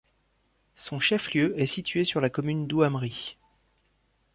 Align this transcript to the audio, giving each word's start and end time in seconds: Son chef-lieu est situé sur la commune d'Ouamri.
Son 0.75 0.99
chef-lieu 0.99 1.53
est 1.61 1.67
situé 1.67 2.05
sur 2.05 2.21
la 2.21 2.31
commune 2.31 2.65
d'Ouamri. 2.65 3.37